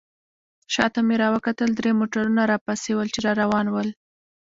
شاته 0.73 0.99
مې 1.07 1.15
راوکتل 1.23 1.69
درې 1.79 1.91
موټرونه 1.99 2.41
راپسې 2.51 2.91
ول، 2.95 3.07
چې 3.15 3.19
را 3.25 3.31
روان 3.41 3.65
ول. 3.69 3.89